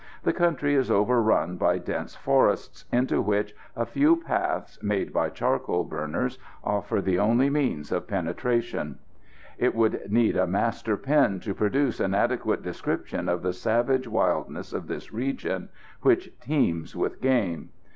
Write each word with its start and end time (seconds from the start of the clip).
The 0.23 0.33
country 0.33 0.73
is 0.73 0.89
overrun 0.89 1.57
by 1.57 1.77
dense 1.77 2.15
forests, 2.15 2.85
into 2.91 3.21
which 3.21 3.53
a 3.75 3.85
few 3.85 4.15
paths, 4.15 4.81
made 4.81 5.13
by 5.13 5.29
charcoal 5.29 5.83
burners, 5.83 6.39
offer 6.63 7.01
the 7.03 7.19
only 7.19 7.51
means 7.51 7.91
of 7.91 8.07
penetration. 8.07 8.97
It 9.59 9.75
would 9.75 10.11
need 10.11 10.35
a 10.37 10.47
master 10.47 10.97
pen 10.97 11.39
to 11.41 11.53
produce 11.53 11.99
an 11.99 12.15
adequate 12.15 12.63
description 12.63 13.29
of 13.29 13.43
the 13.43 13.53
savage 13.53 14.07
wildness 14.07 14.73
of 14.73 14.87
this 14.87 15.13
region, 15.13 15.69
which 16.01 16.31
teems 16.39 16.95
with 16.95 17.21
game. 17.21 17.69